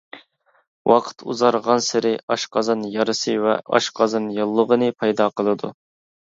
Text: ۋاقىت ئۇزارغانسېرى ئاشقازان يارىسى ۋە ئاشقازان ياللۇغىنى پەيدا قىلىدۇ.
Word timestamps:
ۋاقىت 0.91 1.19
ئۇزارغانسېرى 1.33 2.13
ئاشقازان 2.35 2.87
يارىسى 2.95 3.37
ۋە 3.45 3.53
ئاشقازان 3.77 4.27
ياللۇغىنى 4.39 4.91
پەيدا 5.05 5.29
قىلىدۇ. 5.37 5.73